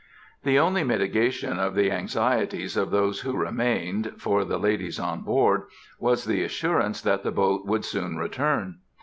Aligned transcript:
The 0.41 0.57
only 0.57 0.83
mitigation 0.83 1.59
of 1.59 1.75
the 1.75 1.91
anxieties 1.91 2.75
of 2.75 2.89
those 2.89 3.19
who 3.21 3.37
remained, 3.37 4.13
for 4.17 4.43
the 4.43 4.57
ladies 4.57 4.99
on 4.99 5.21
board, 5.21 5.65
was 5.99 6.25
the 6.25 6.43
assurance 6.43 7.01
that 7.03 7.21
the 7.21 7.29
boat 7.31 7.67
would 7.67 7.85
soon 7.85 8.17
return. 8.17 8.79